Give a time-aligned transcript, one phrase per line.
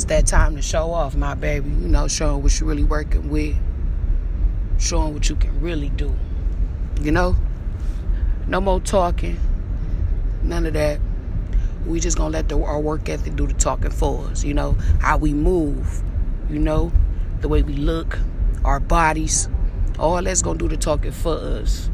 [0.00, 1.68] It's that time to show off, my baby.
[1.68, 3.54] You know, showing what you're really working with,
[4.78, 6.14] showing what you can really do.
[7.02, 7.36] You know?
[8.46, 9.38] No more talking.
[10.42, 11.00] None of that.
[11.84, 14.42] We just gonna let the, our work ethic do the talking for us.
[14.42, 14.72] You know
[15.02, 16.02] how we move.
[16.48, 16.90] You know
[17.42, 18.18] the way we look,
[18.64, 19.50] our bodies.
[19.98, 21.90] All that's gonna do the talking for us.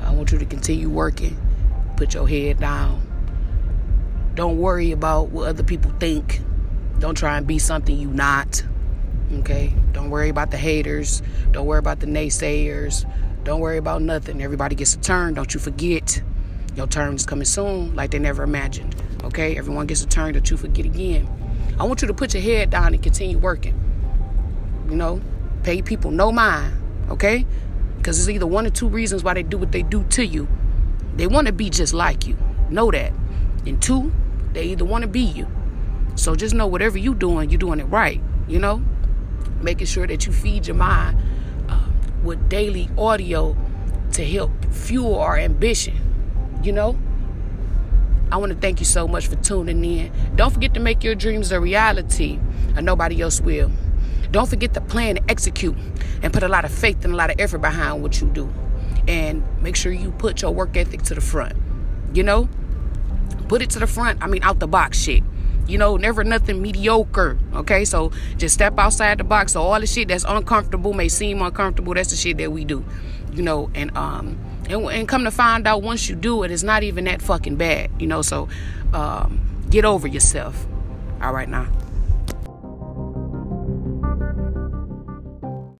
[0.00, 1.36] I want you to continue working.
[1.96, 3.04] Put your head down.
[4.36, 6.40] Don't worry about what other people think.
[7.04, 8.64] Don't try and be something you not.
[9.40, 9.74] Okay?
[9.92, 11.20] Don't worry about the haters.
[11.50, 13.04] Don't worry about the naysayers.
[13.44, 14.42] Don't worry about nothing.
[14.42, 15.34] Everybody gets a turn.
[15.34, 16.22] Don't you forget.
[16.76, 18.96] Your turn is coming soon, like they never imagined.
[19.22, 19.54] Okay?
[19.58, 21.28] Everyone gets a turn that you forget again.
[21.78, 23.78] I want you to put your head down and continue working.
[24.88, 25.20] You know,
[25.62, 26.72] pay people no mind.
[27.10, 27.44] Okay?
[27.98, 30.48] Because it's either one or two reasons why they do what they do to you.
[31.16, 32.38] They want to be just like you.
[32.70, 33.12] Know that.
[33.66, 34.10] And two,
[34.54, 35.46] they either want to be you.
[36.16, 38.20] So just know whatever you're doing, you're doing it right.
[38.48, 38.82] You know?
[39.60, 41.18] Making sure that you feed your mind
[41.68, 41.86] uh,
[42.22, 43.56] with daily audio
[44.12, 46.04] to help fuel our ambition
[46.64, 46.98] you know?
[48.32, 50.12] I want to thank you so much for tuning in.
[50.34, 52.38] Don't forget to make your dreams a reality,
[52.74, 53.70] and nobody else will.
[54.30, 55.76] Don't forget to plan and execute
[56.22, 58.52] and put a lot of faith and a lot of effort behind what you do.
[59.06, 61.54] And make sure you put your work ethic to the front.
[62.12, 62.48] You know?
[63.48, 64.22] Put it to the front.
[64.22, 65.22] I mean, out the box shit.
[65.66, 67.38] You know, never nothing mediocre.
[67.54, 69.52] Okay, so just step outside the box.
[69.52, 71.94] So all the shit that's uncomfortable may seem uncomfortable.
[71.94, 72.84] That's the shit that we do.
[73.32, 74.38] You know, and um,
[74.68, 77.56] and, and come to find out once you do it, it's not even that fucking
[77.56, 77.90] bad.
[77.98, 78.48] You know, so
[78.92, 79.40] um,
[79.70, 80.66] get over yourself.
[81.22, 81.68] All right now.